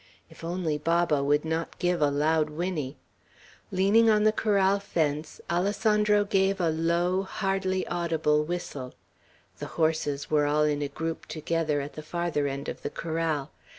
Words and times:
If 0.31 0.43
only 0.43 0.79
Baba 0.79 1.23
would 1.23 1.45
not 1.45 1.77
give 1.77 2.01
a 2.01 2.09
loud 2.09 2.49
whinny. 2.49 2.97
leaning 3.69 4.09
on 4.09 4.23
the 4.23 4.31
corral 4.31 4.79
fence, 4.79 5.39
Alessandro 5.47 6.25
gave 6.25 6.59
a 6.59 6.71
low, 6.71 7.21
hardly 7.21 7.85
audible 7.85 8.43
whistle. 8.43 8.95
The 9.59 9.67
horses 9.77 10.27
were 10.27 10.47
all 10.47 10.63
in 10.63 10.81
a 10.81 10.87
group 10.87 11.27
together 11.27 11.81
at 11.81 11.93
the 11.93 12.01
farther 12.01 12.47
end 12.47 12.67
of 12.67 12.81
the 12.81 12.89
corral. 12.89 13.51